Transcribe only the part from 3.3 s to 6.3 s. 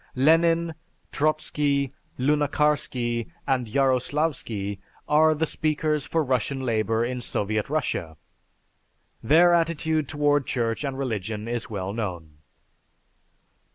and Yaroslavsky, are the speakers for